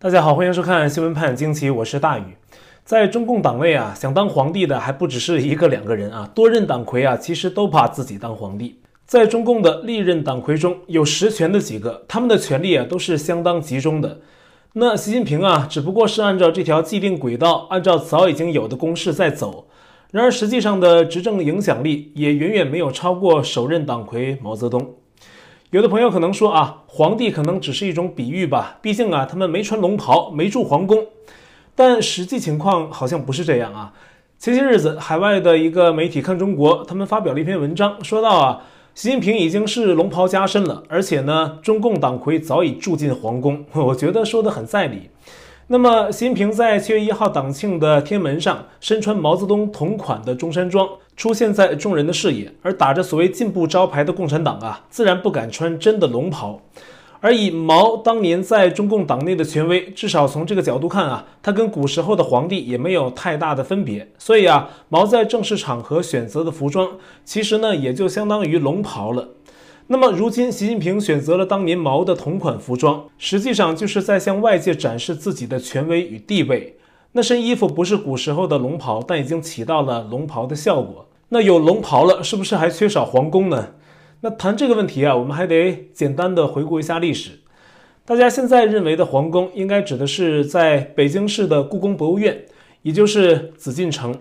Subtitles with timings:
[0.00, 2.22] 大家好，欢迎收看《新闻判惊奇》，我是大宇。
[2.84, 8.78] 在中共党内啊，想当皇帝的还不只是一个两个人啊，多任党魁啊，其实都怕自己当皇帝。
[9.06, 14.20] 在中共的历任党魁中，有实权的几个，他们的权力啊都是相当集中的。
[14.74, 19.66] 那习近平啊，只不过是按照这条既定轨道，按照早已经有的公式在走。
[20.12, 24.94] 然而实际上的执政影响力也远远没有超过首任党魁毛泽东。
[25.70, 31.08] 有的朋友可能说啊，皇帝可能只是一种比喻吧，毕竟啊，他们没穿龙袍，没住皇宫。
[31.74, 33.92] 但实际情况好像不是这样啊。
[34.38, 38.62] 前些日子，海外的一个媒体看中国，他们发表了一篇文章，说到啊，
[38.94, 43.66] 习近平已经是龙袍加身了，而且呢，中共党魁早已住进皇宫。
[43.74, 45.10] 我觉得说得很在理。
[45.66, 52.50] 那么，习近平在七月一号党庆的天门上，身穿毛泽东同款的中山装，出现在众人的视野。
[52.62, 56.62] 而打着所谓进步招牌的共产党啊，自然不敢穿真的龙袍。
[57.20, 64.08] 而以毛当年在中共党内的权威，至少从这个角度看啊，他跟古时候的皇帝也没有太大的分别。
[64.16, 66.92] 所以啊，毛在正式场合选择的服装，
[67.24, 69.30] 其实呢，也就相当于龙袍了。
[69.88, 76.76] 那么，如今习近平选择了当年毛的同款服装，实际上就是在向外界展示自己的权威与地位。
[77.12, 81.07] 那身衣服不是古时候的龙袍，但已经起到了龙袍的效果。
[81.30, 83.74] 那有龙袍了，是不是还缺少皇宫呢？
[84.20, 87.40] 那谈这个问题啊，我们还得简单的回顾一下历史。
[88.04, 92.46] 大家现在认为的皇宫，应该指的是在北京市的故宫博物院，
[92.82, 94.14] 也就是紫禁城。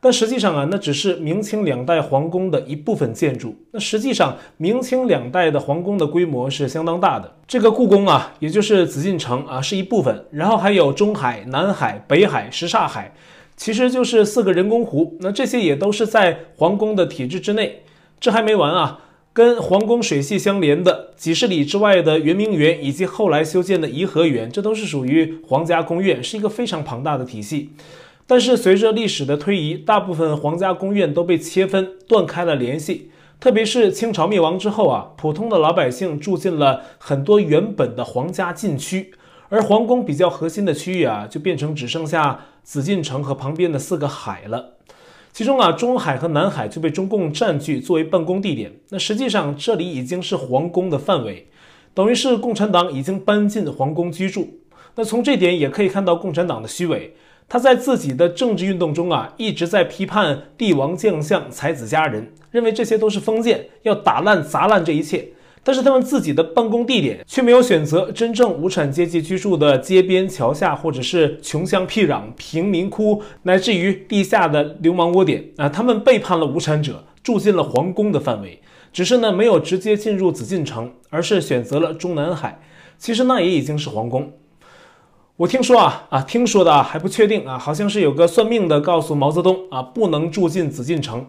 [0.00, 3.56] 但实际上啊，那只是明清两代皇宫的一部分建筑。
[3.72, 7.36] 那实际上，明清两代的皇宫的规模是相当大的。
[7.48, 10.26] 这个故宫啊，也就是紫禁城啊，是一部分。
[10.30, 13.14] 然后还有中海、南海、北海、什刹海，
[13.56, 15.16] 其实就是四个人工湖。
[15.20, 17.82] 那这些也都是在皇宫的体制之内。
[18.20, 19.00] 这还没完啊，
[19.32, 27.70] 跟皇宫水系相连的几十里之外的圆明园，以及后来修建的颐和园，这都是属于皇家宫苑，是一个非常庞大的体系。
[28.26, 33.10] 但是随着历史的推移，大部分皇家宫苑都被切分，断开了联系。
[33.38, 39.12] 特别是清朝灭亡之后啊，普通的老百姓住进了很多原本的皇家禁区，
[39.50, 44.72] 而皇宫比较核心的区域啊，就变成只剩下紫禁城和旁边的四个海了。
[45.32, 48.72] 其中啊，中海和南海就被中共占据作为办公地点。
[48.88, 51.48] 那实际上这里已经是皇宫的范围，
[51.92, 54.60] 等于是共产党已经搬进皇宫居住。
[54.94, 57.14] 那从这点也可以看到共产党的虚伪。
[57.46, 65.28] 他在自己的政治运动中啊，一直在批判帝王将相、才子佳人，认为这些都是封建，要打烂、砸烂这一切。
[65.64, 75.68] 但是他们自己的办公地点却没有选择真正无产阶级居住的街边桥下，或者是穷乡僻壤、贫民窟，乃至于地下的流氓窝点啊。
[75.68, 78.60] 他们背叛了无产者，住进了皇宫的范围，
[78.92, 82.60] 只是呢没有直接进入紫禁城，而是选择了中南海。
[82.98, 84.34] 其实那也已经是皇宫。
[85.36, 91.26] 我听说啊啊，听说的啊还不确定啊，好像是有个算命的告诉毛泽东啊，不能住进紫禁城。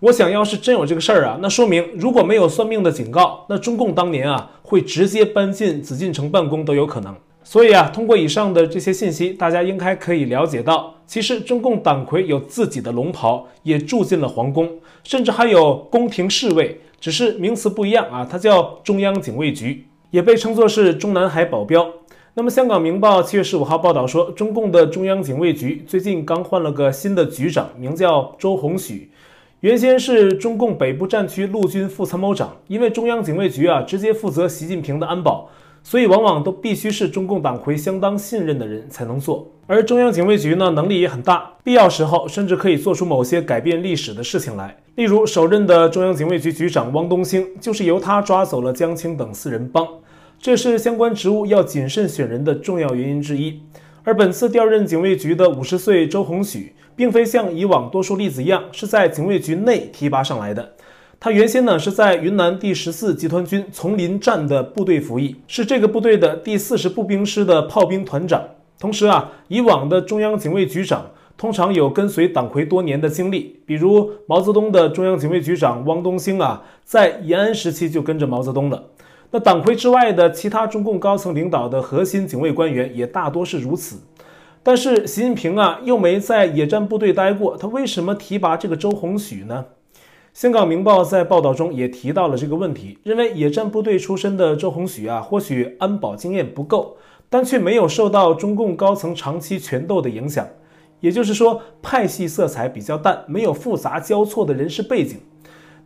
[0.00, 7.12] 我想要是真有这个事儿啊，那说明如果没有算命的警告，那中共当年啊会直接搬进紫禁城办公都有可能。
[7.42, 14.70] 所以啊，通过以上的这些信息，大家应该可以了解到，其实中共党魁有自己的龙袍，也住进了皇宫，
[15.02, 21.84] 甚至还有宫廷侍卫，只是名词不一样啊，它叫中央警卫局，也被称作是中南海保镖。
[22.34, 29.10] 那么，香港明报七月十五号报道说，中共的中央警卫局最近刚换了个新的局长，名叫周鸿许，
[29.60, 32.56] 原先是中共北部战区陆军副参谋长。
[32.68, 35.50] 因为中央警卫局啊，直接负责习近平的安保，
[35.82, 39.50] 所以往往都必须是中共党魁相当信任的人才能做。
[39.66, 44.76] 而中央警卫局呢，能力也很大，必要时候甚至可以做出某些改变历史的事情来。
[44.94, 49.84] 例如，首任的中央警卫局局长汪东兴，就是由他抓走了江青等四人帮。
[50.40, 53.60] 这是相关职务要谨慎选人的重要原因之一。
[54.04, 60.72] 而本次调任警卫局的五十岁周鸿许，并非像以往多数例子一样是在警卫局内提拔上来的。
[61.20, 68.42] 他原先呢是在云南第十四集团军丛林战的部队服役，是这个部队的第四十步兵师的炮兵团长。
[68.80, 78.82] 同时啊，以往的中央警卫局长通常有跟随党魁多年的经历，比如毛泽东的中央警卫局长汪东兴啊，在延安时期就跟着毛泽东了。
[79.30, 83.96] 那党魁之外的其他中共高层领导的核心警卫官员也大多是如此，
[84.68, 89.64] 但是习近平啊又没在野战部队待过，他为什么提拔这个周鸿许呢？
[90.34, 96.98] 香港明报在报道中也提到了这个问题，认为野战部队出身的周鸿许啊，或许安保经验不够，
[97.30, 100.46] 但却没有受到中共高层长期权斗的影响，
[101.00, 105.16] 也就是说派系色彩比较淡，没有复杂交错的人事背景。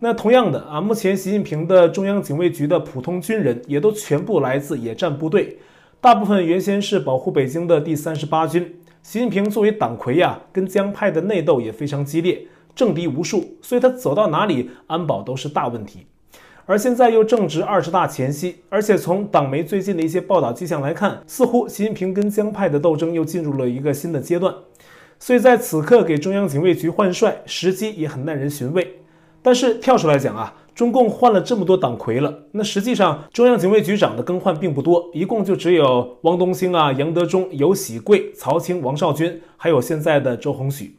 [0.00, 5.58] 那同样的啊，目前习近平的中央警卫局的普通军人也都全部来自野战部队，
[6.02, 12.44] 大部分原先是保护北京的第三十八军，习近平作为党魁呀，跟江派的内斗也非常激烈，
[12.74, 16.04] 政敌无数，所以他走到哪里，安保都是大问题。
[16.66, 24.52] 而现在又正值二十大前夕，而且从党媒最近的一些报道迹象来看，似乎习近平跟江派的斗争又进入了一个新的阶段。
[25.20, 28.96] 所以在此刻给中央警卫局换帅，时机也很耐人寻味。
[29.40, 40.96] 但是跳出来讲啊，中共换了这么多党魁了，那实际上中央警卫局长的更换并不多，一共就只有汪东兴啊、杨德忠、游喜贵、曹清、王绍军，还有现在的周鸿许。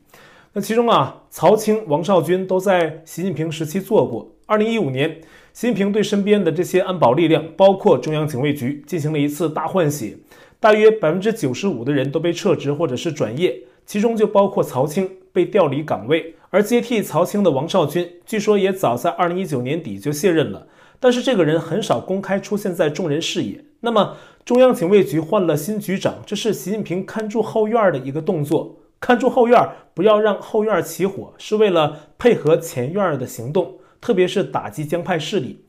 [0.53, 4.31] 那其中啊，曹清、王绍军都在习近平时期做过。
[4.45, 5.21] 二零一五年。
[5.53, 10.17] 习近平对身边的这些安保力量，包括中央警卫局，进行了一次大换血，
[10.59, 13.55] 大约百分之九十五的人都被撤职或者是转业，
[13.85, 20.67] 其中就包括曹清被调离岗位，而接替曹清的王绍军，据说也早在二零一九年底就卸任了，
[20.99, 23.65] 但是这个人很少公开出现在众人视野。
[23.81, 24.15] 那么
[24.45, 33.79] 中央警卫局换了新局长，这是习近平看住后院的一个动作，看住后院，不要让后院起火，是为了配合前院的行动。
[33.99, 35.63] 特别是打击江派势力，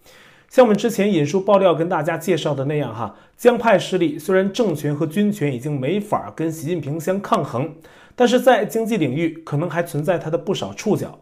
[0.48, 7.76] 像我们之前引述爆料跟大家介绍的那样，哈，江派势力虽然政权和军权已经没法跟习近平相抗衡，
[8.16, 11.20] 但是在经济领域可能还存在它的不少触角。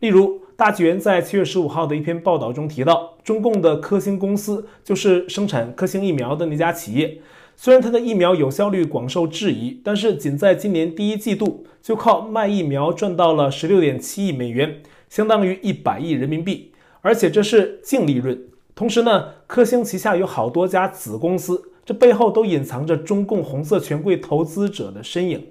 [0.00, 7.18] 例如，大纪元在七月十五号的一篇报道中提到，中共的科兴公司就是生产科兴疫苗的那家企业，
[7.54, 14.82] 虽然它的疫苗有效率广受质疑，但是仅在今年第一季度就靠卖疫苗赚到了十六点七亿美元。
[15.08, 16.72] 相当于一百亿人民币，
[17.02, 18.42] 而且这是净利润。
[18.74, 25.46] 同时呢，科兴旗下有好多家子公司，这背后都隐藏着中共红色权贵投资者的身影。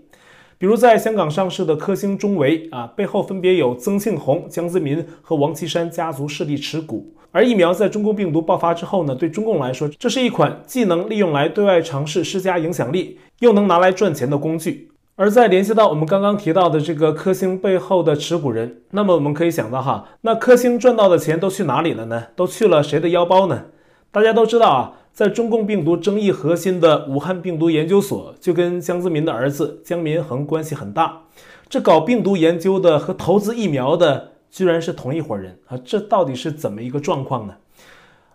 [0.61, 7.11] 比如在香港上市的科兴中维啊，背后分别有曾庆红、江泽民和王岐山家族势力持股。
[7.31, 14.91] 而疫苗在中共病毒爆发之后呢，对中共来说，这是一款既能利用来对外尝试施加影响力，又能拿来赚钱的工具。
[15.15, 22.25] 而再联系到我们刚刚提到的这个科兴背后的持股人，那么我们可以想到哈，那科兴赚到的钱都去哪里了呢？
[22.35, 23.63] 都去了谁的腰包呢？
[24.11, 31.23] 大家都知道啊，在中共病毒争议核心的武汉病毒研究所，就跟江泽民的儿子江民恒关系很大。
[31.69, 35.77] 这搞病毒研究的和投资疫苗的，居然是同一伙人啊！
[35.83, 37.55] 这到底是怎么一个状况呢？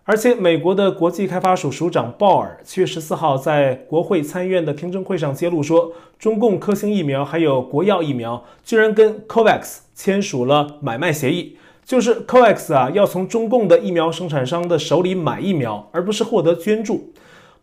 [0.03, 17.13] 而且，美国的国际开发署署长鲍尔七月十四号在国会参议院的听证会上揭露说，中共科兴疫苗还有国药疫苗居然跟 COVAX 签署了买卖协议，就是 COVAX 啊要从中共的疫苗生产商的手里买疫苗，而不是获得捐助。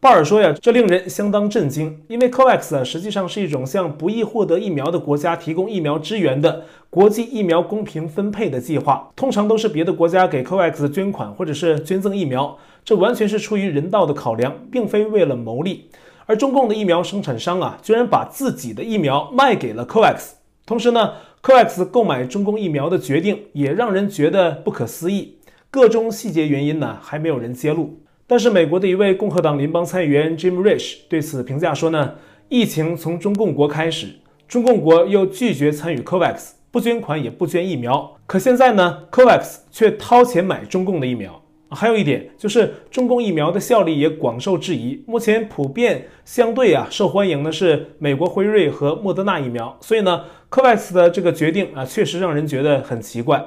[0.01, 15.91] 鲍尔说呀，这令人相当震惊，因为 COVAX 啊，实际上是一种向不易获得疫苗的国家提供疫苗支援的国际疫苗公平分配的计划，通常都是别的国家给 COVAX 捐款或者是捐赠疫苗，这完全是出于人道的考量，并非为了牟利。
[16.25, 20.31] 而中共的疫苗生产商啊，居然把自己的疫苗卖给了 COVAX，
[20.67, 21.13] 同时呢
[21.43, 25.37] ，COVAX 购买中共疫苗的决定也让人觉得不可思议，
[25.71, 28.01] 各种细节原因呢，还没有人揭露。
[28.27, 32.15] 但是，美国的一位共和党联邦参议员 Jim Rich 对此评价说呢，
[32.49, 38.17] 疫情从中共国开始，中共国又拒绝参与 COVAX，不捐款也不捐疫苗。
[38.25, 41.44] 可现在呢，COVAX 却掏钱买中共的疫苗。
[41.75, 45.03] 还有一点就是，中共疫苗的效力也广受质疑。
[45.07, 53.45] 目前普遍相对啊受欢迎的是美国辉瑞和莫德纳疫苗，所以呢，COVAX 的这个决定啊，确实让人觉得很奇怪。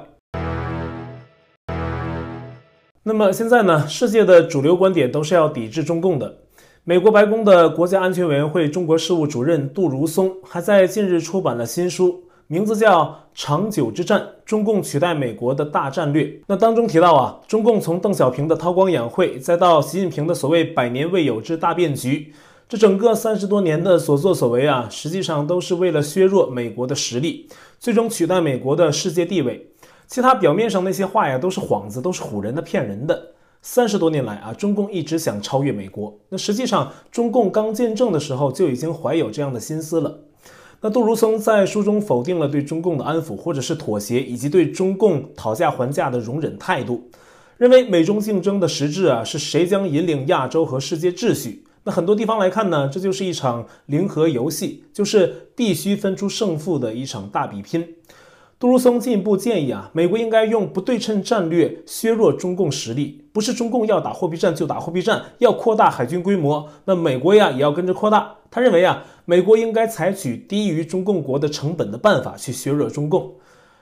[3.02, 6.40] 那么现在呢，世界的主流观点都是要抵制中共的。
[6.84, 16.24] 美国白宫的国家安全委员会中国事务主任杜如松还在近日出版了新书，名字叫《长久之战：中共取代美国的大战略》。
[16.46, 22.32] 那当中提到啊，中共从邓小平的韬光养晦，再到习近平的所谓百年未有之大变局，
[22.66, 29.68] 这整个三十多年的所作所为啊，实际上都是为了削弱美国的实力，最终取代美国的世界地位。
[30.06, 33.34] 其他表面上那些话呀，都是幌子，都是唬人的、骗人的。
[33.60, 36.18] 三十多年来啊，中共一直想超越美国。
[36.30, 40.20] 那实际上，中共刚建政的时候就已经怀有这样的心思了。
[40.80, 47.10] 那杜如松在书中否定了对中共的安抚或者是妥协，以及对中共讨价还价的容忍态度，
[47.56, 51.64] 认为美中竞争的实质啊，是谁将引领亚洲和世界秩序。
[51.82, 57.94] 那很多地方来看呢，这就是一场零和游戏，就是必须分出胜负的一场大比拼。
[58.60, 68.34] 杜如松进一步建议啊，美国应该用不对称战略削弱中共实力，不是中共要打货币战就打货币战，要扩大海军规模，那美国呀也要跟着扩大。
[68.50, 73.34] 他认为啊，美国应该采取低于中共国的成本的办法去削弱中共。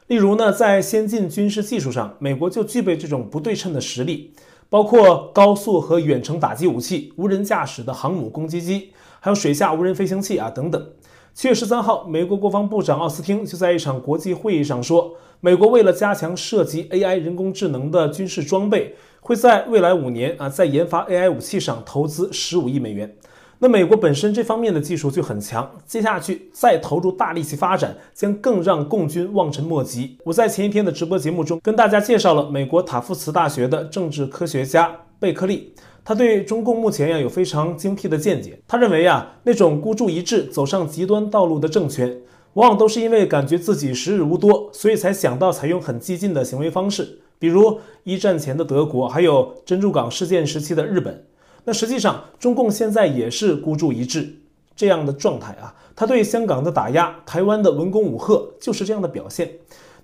[0.08, 4.34] 例如呢，在先进军事技术上，美国就具备这种不对称的实力。
[4.68, 8.90] 包括高速和远程打击武器、无人驾驶的航母攻击机，
[9.20, 10.86] 还有水下无人飞行器啊等等。
[11.36, 23.14] 七月十三号，美国国防部长奥斯汀就在一场国际会议上说，美国为了加强涉及 AI 人工智能的军事装备，会在未来五年啊在研发 AI 武器上投资十五亿美元。
[23.58, 30.16] 那美国本身这方面的技术就很强，接下去再投入大力气发展，将更让共军望尘莫及。
[30.24, 34.90] 我在前一天的直播节目中跟大家介绍了美国塔夫茨大学的政治科学家
[35.20, 35.74] 贝克利，
[36.08, 38.60] 他对中共目前呀有非常精辟的见解。
[38.68, 42.20] 他认为呀，那种孤注一掷走上极端道路的政权，
[42.52, 51.24] 往往都是因为感觉自己时日无多，所以才想到采用很激进的行为方式，比如一战前的德国，还有珍珠港事件时期的日本。
[51.64, 54.36] 那实际上，中共现在也是孤注一掷
[54.76, 55.74] 这样的状态啊。
[55.96, 59.50] 他对香港的打压，台湾的文攻武吓，就是这样的表现。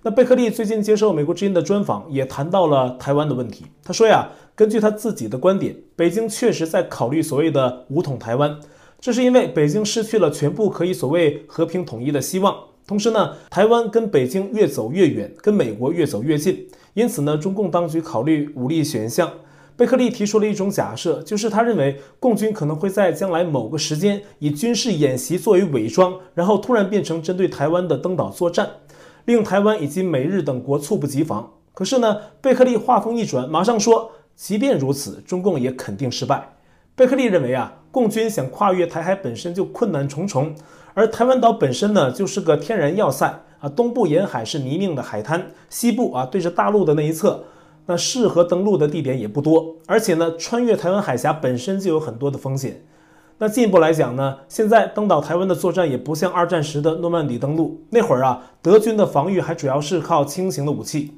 [0.05, 3.63] 那贝克利最近接受美国之音的专访，也谈到了台湾的问题。
[3.81, 8.59] 他说呀，根据他自己的观点，北京确实在考虑所谓的武统台湾，
[8.99, 12.55] 这是因为北京失去了全部可以所谓和平统一的希望。
[12.85, 19.31] 同时呢，台湾跟北京越走越远，跟美国越走越近，因此呢，中共当局考虑武力选项。
[19.75, 28.69] 贝克利提出了一种假设，就是他认为共军可能会在将来某个时间以军事演习作为伪装，然后突然变成针对台湾的登岛作战，
[29.25, 31.53] 令台湾以及美日等国猝不及防。
[31.73, 36.49] 可是呢，贝克利话锋一转，马上说，即便如此，中共也肯定失败。
[36.95, 40.55] 贝克利认为啊，共军想跨越台海本身就困难重重，
[40.93, 47.45] 而台湾岛本身呢就是个天然要塞啊，东部沿海是泥泞的海滩，西部啊对着大陆的那一侧。
[47.85, 52.81] 那适合登陆的地点也不多，而且呢，穿越台湾海峡本身就有很多的风险。
[53.39, 61.11] 那进一步来讲呢，现在登岛台湾的作战也不像二战时的诺曼底登陆，那会儿啊，德军的防御还主要是靠轻型的武器，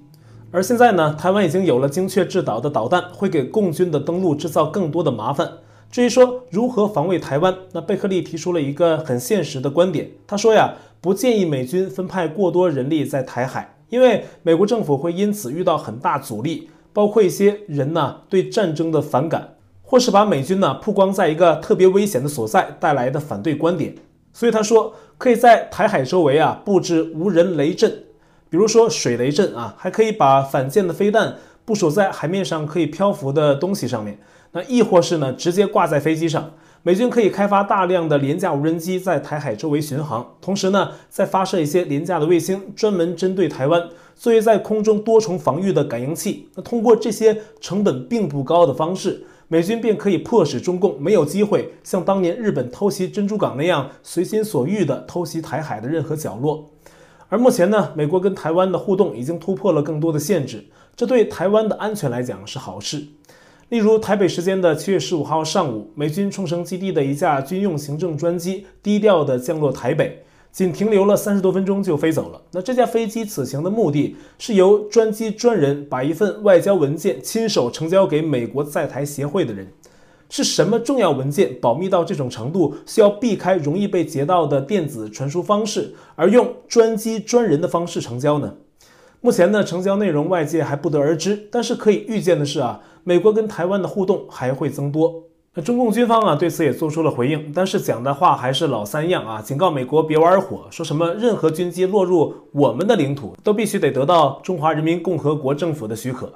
[0.52, 5.52] 而现在呢，台湾已经有了精确制导的导弹，会给共军的登陆制造更多的麻烦。
[5.92, 13.75] 至于说如何防卫台湾，那贝克利提出了一个很现实的观点，他说呀，不建议美军分派过多人力在台海。
[13.90, 23.96] 因为美国政府会因此遇到很大阻力，包括一些人呢对战争的反感，或是把美军呢曝光在一个特别危险的所在带来的反对观点。
[24.34, 28.05] 所以他说可以在台海周围啊布置无人雷阵，
[28.50, 31.36] 比如说水雷阵啊，还可以把反舰的飞弹
[31.66, 34.20] 部署在海面上可以漂浮的东西上面，
[34.52, 36.52] 那亦或是呢直接挂在飞机上。
[36.84, 46.48] 美军可以开发大量的廉价无人机在台海周围巡航，同时呢，再发射一些廉价的卫星，专门针对台湾，作为在空中多重防御的感应器。
[46.54, 56.70] 那通过这些成本并不高的方式，美军便可以迫使中共没有机会像当年日本偷袭珍珠港那样随心所欲地偷袭台海的任何角落。
[57.36, 60.63] 而目前呢，美国跟台湾的互动已经突破了更多的限制，
[60.96, 63.08] 这对台湾的安全来讲是好事。
[63.68, 72.42] 例如，台北时间的七月十五号上午，美军冲绳基地的一架军用行政专机低调地降落台北，仅停留了三十多分钟就飞走了。
[72.54, 79.68] 那这架飞机此行的目的是由专机专人把一份外交文件亲手呈交给美国在台协会的人。
[80.36, 88.54] 是什么重要文件保密到这种程度，需要避开容易被截到的电子传输方式，而用专机专人的方式成交呢？
[89.22, 95.24] 目前呢，成交内容外界还不得而知，但是可以预见的是啊，美国跟台湾的互动还会增多。
[95.54, 106.34] 那中共军方啊对此也做出了回应，但是讲的话还是老三样啊，警告美国别玩火，说什么任何军机落入我们的领土都必须得得到中华人民共和国政府的许可。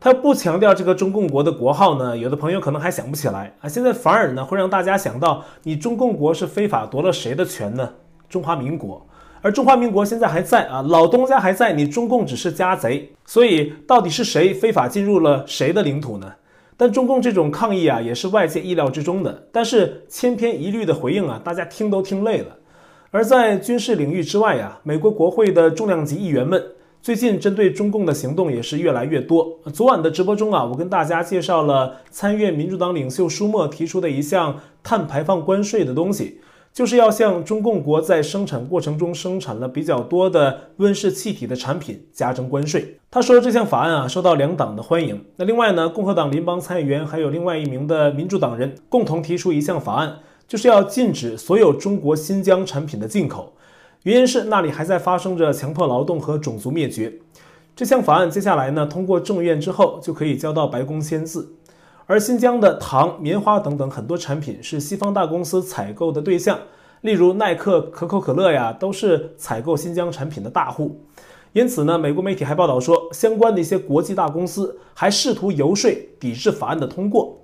[0.00, 7.90] 他不强调这个中共国的国号呢，有的朋友可能还想不起来啊，现在反而呢会让大家想到，你中共国是非法夺了谁的权呢？
[8.26, 9.06] 中华民国。
[9.42, 16.32] 而中华民国现在还在啊，老东家还在，你中共只是家贼，所以到底是谁非法进入了谁的领土呢？
[16.78, 19.48] 但中共这种抗议啊，也是外界意料之中的。
[19.52, 22.56] 但是千篇一律的回应啊，大家听都听累了。
[23.10, 26.62] 而在军事领域之外啊，美国国会的重量级议员们
[27.02, 29.58] 最近针对中共的行动也是越来越多。
[29.72, 36.40] 昨晚的直播中啊，我跟大家介绍了参院民主党领袖舒默提出的一项碳排放关税的东西。
[36.72, 42.96] 就是要向中共国在生产过程中生产了比较多的温室气体的产品加征关税。
[43.10, 45.24] 他说这项法案啊受到两党的欢迎。
[45.36, 53.54] 那另外呢，共和党联邦参议员还有另外一名的民主党人共同提出一项法案，就是要禁止所有中国新疆产品的进口，
[54.04, 57.12] 原因是那里还在发生着强迫劳动和种族灭绝。
[57.76, 61.56] 这项法案接下来呢通过众院之后就可以交到白宫签字。
[62.06, 66.58] 而新疆的糖、棉花等等很多产品是西方大公司采购的对象，
[67.02, 71.04] 例如耐克、可口可乐呀，都是采购新疆产品的大户。
[71.52, 77.38] 因此呢，美国媒体还报道说，相关的一些国际大公司还试图游说抵制法案的通过。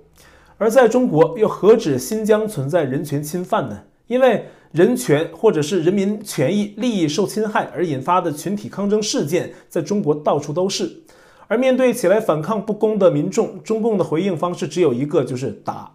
[0.57, 3.83] 而在中国，又何止新疆存在人权侵犯呢？
[4.07, 11.03] 因为人权或者是人民权益利益受侵害而引发的群体抗争事件，在中国到处都是。
[11.47, 15.91] 而面对起来反抗不公的民众，中共的回应方式只有一个，就是打。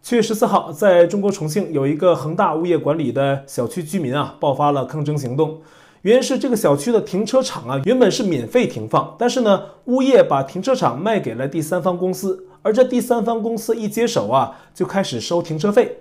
[0.00, 5.60] 七月十四号，在中国重庆有一个恒大物业管理的小区居民啊，爆发了抗争行动。
[6.00, 15.98] 原因是这个小区的停车场啊，原本是免费停放，但是呢，物业把停车场卖给了第三方公司，而这第三方公司一接手啊，就开始收停车费。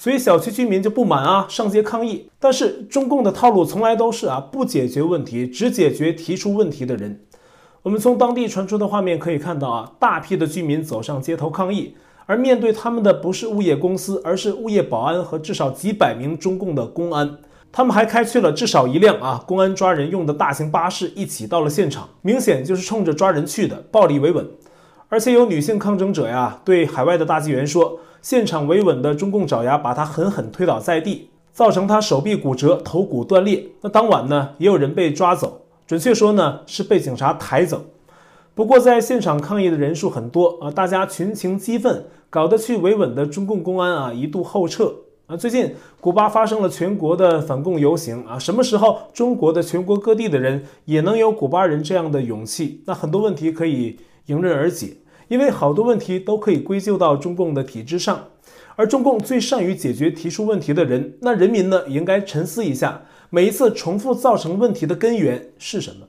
[0.00, 2.30] 所以小区居民就不满啊，上街抗议。
[2.38, 7.20] 但是中共的套路从来都是啊，不解决问题，只解决提出问题的人。
[7.82, 17.36] 我们从当地传出的画面可以看到啊，大批的居民走上街头抗议，而面对他们的不是物业公司，而是物业保安和至少几百名中共的公安。
[17.70, 24.48] 他们还开去了至少一辆啊，公安抓人用的大型巴士，一起到了现场，明显就是冲着抓人去的，暴力维稳。
[25.10, 28.00] 而且有女性抗争者呀，对海外的大纪元说。
[28.22, 33.66] 现场维稳的中共爪牙把他狠狠推倒在地，造成他手臂骨折、头骨断裂。
[33.80, 37.82] 那当晚呢，也有人被抓走，准确说呢是被警察抬走。
[38.54, 44.92] 不过在现场抗议的人数很多啊，大家群情激愤，搞得去维稳的中共公安啊一度后撤
[45.26, 45.34] 啊。
[45.34, 52.82] 最近古巴发生了全国的反共游行啊，什么时候中国的全国各地的人也能有古巴人这样的勇气？
[52.86, 54.98] 那很多问题可以迎刃而解。
[55.30, 58.24] 因为好多问题都可以归咎到中共的体制上，
[58.74, 66.08] 而中共最善于解决提出问题的人，那人民呢也应该沉思一下，每一次重复造成问题的根源是什么？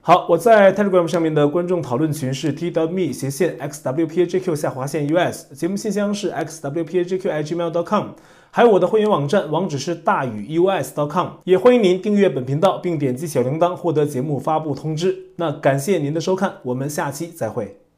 [0.00, 8.06] 好，我在 Telegram 上面的观众讨论群是 t.me 斜线 xwpajq 下划线 us，节目信箱是 xwpajq@gmail.com，
[8.50, 15.26] 还有我的会员网站网址是大宇 u s dot com，也欢迎您订阅本频道并点击小铃铛获得节目发布通知。
[15.36, 17.89] 那感谢您的收看，我们下期再会。